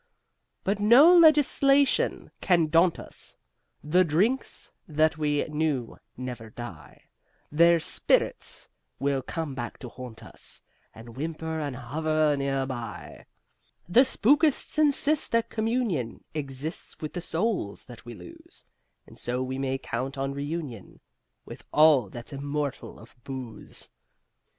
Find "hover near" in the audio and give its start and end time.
11.75-12.65